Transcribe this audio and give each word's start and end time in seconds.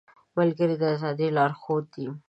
ملګری 0.37 0.75
د 0.79 0.83
ازادۍ 0.95 1.27
لارښود 1.35 1.85
دی 1.93 2.05